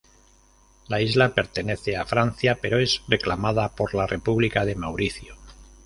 [0.87, 5.35] La isla pertenece a Francia pero es reclamada por la República de Mauricio.